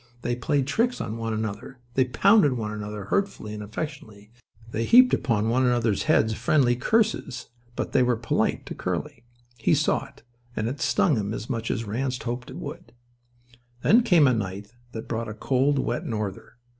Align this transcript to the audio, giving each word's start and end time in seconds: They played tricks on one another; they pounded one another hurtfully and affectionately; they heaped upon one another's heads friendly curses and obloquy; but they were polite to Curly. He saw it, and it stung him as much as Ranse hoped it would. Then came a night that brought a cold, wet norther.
They 0.23 0.35
played 0.35 0.65
tricks 0.65 0.99
on 0.99 1.17
one 1.17 1.31
another; 1.31 1.77
they 1.93 2.05
pounded 2.05 2.53
one 2.53 2.71
another 2.71 3.05
hurtfully 3.05 3.53
and 3.53 3.61
affectionately; 3.61 4.31
they 4.71 4.83
heaped 4.83 5.13
upon 5.13 5.47
one 5.49 5.63
another's 5.63 6.05
heads 6.09 6.33
friendly 6.33 6.75
curses 6.75 7.13
and 7.15 7.27
obloquy; 7.53 7.73
but 7.75 7.91
they 7.91 8.01
were 8.01 8.15
polite 8.15 8.65
to 8.65 8.73
Curly. 8.73 9.25
He 9.59 9.75
saw 9.75 10.05
it, 10.05 10.23
and 10.55 10.67
it 10.67 10.81
stung 10.81 11.17
him 11.17 11.35
as 11.35 11.51
much 11.51 11.69
as 11.69 11.83
Ranse 11.83 12.23
hoped 12.23 12.49
it 12.49 12.57
would. 12.57 12.93
Then 13.83 14.01
came 14.01 14.25
a 14.27 14.33
night 14.33 14.71
that 14.91 15.07
brought 15.07 15.29
a 15.29 15.35
cold, 15.35 15.77
wet 15.77 16.03
norther. 16.07 16.57